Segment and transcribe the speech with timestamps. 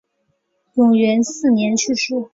[0.77, 2.15] 永元四年去世。